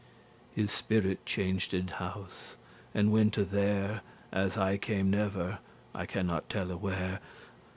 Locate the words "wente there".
3.11-4.01